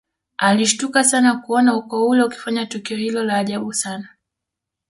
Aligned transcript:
Alishtuka 0.37 1.03
sana 1.03 1.35
kuona 1.35 1.75
ukoo 1.75 2.07
ule 2.07 2.23
ukifanya 2.23 2.65
tukio 2.65 2.97
hilo 2.97 3.23
la 3.23 3.37
ajabu 3.37 3.73
sana 3.73 4.09